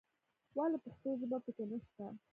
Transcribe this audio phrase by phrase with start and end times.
[0.57, 2.05] ولې پښتو ژبه په کې نه شته.